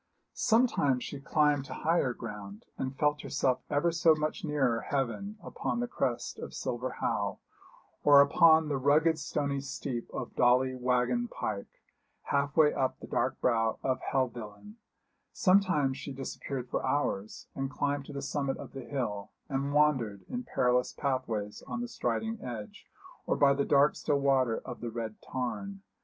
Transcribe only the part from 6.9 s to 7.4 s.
Howe,